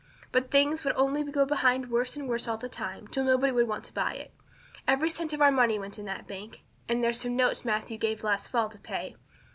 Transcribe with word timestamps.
But 0.31 0.49
things 0.49 0.83
would 0.83 0.95
only 0.95 1.23
go 1.23 1.45
behind 1.45 1.91
worse 1.91 2.15
and 2.15 2.27
worse 2.27 2.47
all 2.47 2.57
the 2.57 2.67
time, 2.67 3.07
till 3.09 3.23
nobody 3.23 3.51
would 3.53 3.67
want 3.67 3.83
to 3.83 3.93
buy 3.93 4.13
it. 4.15 4.33
Every 4.87 5.11
cent 5.11 5.31
of 5.31 5.43
our 5.43 5.51
money 5.51 5.77
went 5.77 5.99
in 5.99 6.05
that 6.05 6.25
bank; 6.25 6.63
and 6.89 7.03
there's 7.03 7.21
some 7.21 7.35
notes 7.35 7.63
Matthew 7.63 7.99
gave 7.99 8.23
last 8.23 8.47
fall 8.47 8.67
to 8.69 8.79
pay. 8.79 9.15